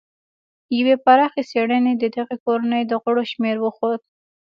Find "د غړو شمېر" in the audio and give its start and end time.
2.87-3.55